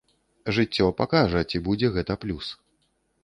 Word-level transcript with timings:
Жыццё 0.57 0.87
пакажа, 1.01 1.43
ці 1.53 1.61
будзе 1.69 1.91
гэта 1.97 2.13
плюс. 2.23 2.51